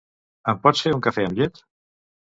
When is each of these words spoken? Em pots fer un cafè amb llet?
Em 0.53 0.57
pots 0.63 0.83
fer 0.87 0.95
un 0.97 1.05
cafè 1.09 1.29
amb 1.29 1.41
llet? 1.43 1.65